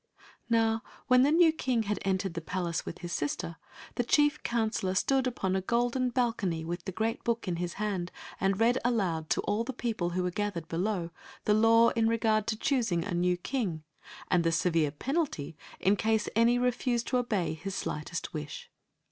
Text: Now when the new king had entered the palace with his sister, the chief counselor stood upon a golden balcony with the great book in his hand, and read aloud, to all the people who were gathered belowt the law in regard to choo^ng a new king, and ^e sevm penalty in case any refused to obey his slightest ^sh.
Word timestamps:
Now 0.49 0.81
when 1.05 1.21
the 1.21 1.31
new 1.31 1.51
king 1.53 1.83
had 1.83 1.99
entered 2.01 2.33
the 2.33 2.41
palace 2.41 2.87
with 2.87 2.97
his 3.01 3.11
sister, 3.13 3.57
the 3.93 4.03
chief 4.03 4.41
counselor 4.41 4.95
stood 4.95 5.27
upon 5.27 5.55
a 5.55 5.61
golden 5.61 6.09
balcony 6.09 6.65
with 6.65 6.85
the 6.85 6.91
great 6.91 7.23
book 7.23 7.47
in 7.47 7.57
his 7.57 7.73
hand, 7.73 8.11
and 8.39 8.59
read 8.59 8.79
aloud, 8.83 9.29
to 9.29 9.41
all 9.41 9.63
the 9.63 9.73
people 9.73 10.09
who 10.09 10.23
were 10.23 10.31
gathered 10.31 10.67
belowt 10.67 11.11
the 11.45 11.53
law 11.53 11.89
in 11.89 12.07
regard 12.07 12.47
to 12.47 12.55
choo^ng 12.57 13.07
a 13.07 13.13
new 13.13 13.37
king, 13.37 13.83
and 14.31 14.43
^e 14.43 14.47
sevm 14.47 14.97
penalty 14.97 15.55
in 15.79 15.95
case 15.95 16.27
any 16.35 16.57
refused 16.57 17.05
to 17.05 17.17
obey 17.17 17.53
his 17.53 17.75
slightest 17.75 18.31
^sh. 18.33 18.69